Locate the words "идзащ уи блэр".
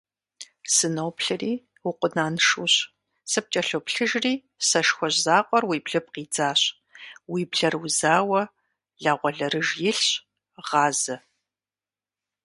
6.23-7.73